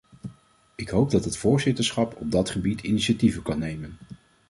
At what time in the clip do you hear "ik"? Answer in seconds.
0.75-0.89